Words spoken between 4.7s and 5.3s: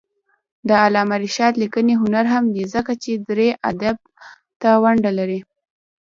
ونډه